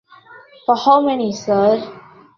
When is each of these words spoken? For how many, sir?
For 0.65 0.75
how 0.77 1.01
many, 1.01 1.31
sir? 1.31 1.79